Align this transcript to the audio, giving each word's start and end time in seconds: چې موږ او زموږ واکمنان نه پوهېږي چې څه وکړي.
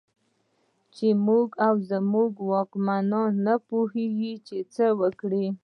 چې 0.95 1.07
موږ 1.25 1.47
او 1.67 1.73
زموږ 1.91 2.31
واکمنان 2.51 3.31
نه 3.45 3.55
پوهېږي 3.67 4.33
چې 4.47 4.57
څه 4.73 4.85
وکړي. 4.99 5.45